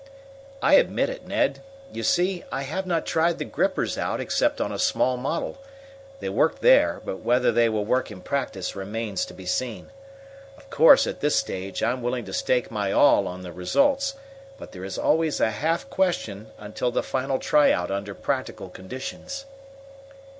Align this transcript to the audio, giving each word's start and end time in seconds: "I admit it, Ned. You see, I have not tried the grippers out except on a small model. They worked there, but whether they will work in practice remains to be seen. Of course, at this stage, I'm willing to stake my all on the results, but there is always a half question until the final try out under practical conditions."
"I 0.63 0.77
admit 0.77 1.11
it, 1.11 1.27
Ned. 1.27 1.59
You 1.91 2.01
see, 2.01 2.43
I 2.51 2.63
have 2.63 2.87
not 2.87 3.05
tried 3.05 3.37
the 3.37 3.45
grippers 3.45 3.99
out 3.99 4.19
except 4.19 4.59
on 4.59 4.71
a 4.71 4.79
small 4.79 5.15
model. 5.15 5.59
They 6.21 6.27
worked 6.29 6.63
there, 6.63 6.99
but 7.05 7.17
whether 7.19 7.51
they 7.51 7.69
will 7.69 7.85
work 7.85 8.09
in 8.09 8.21
practice 8.21 8.75
remains 8.75 9.27
to 9.27 9.35
be 9.35 9.45
seen. 9.45 9.91
Of 10.57 10.71
course, 10.71 11.05
at 11.05 11.19
this 11.19 11.35
stage, 11.35 11.83
I'm 11.83 12.01
willing 12.01 12.25
to 12.25 12.33
stake 12.33 12.71
my 12.71 12.91
all 12.91 13.27
on 13.27 13.43
the 13.43 13.53
results, 13.53 14.15
but 14.57 14.71
there 14.71 14.83
is 14.85 14.97
always 14.97 15.39
a 15.39 15.51
half 15.51 15.87
question 15.91 16.49
until 16.57 16.89
the 16.89 17.03
final 17.03 17.37
try 17.37 17.71
out 17.71 17.91
under 17.91 18.15
practical 18.15 18.69
conditions." 18.69 19.45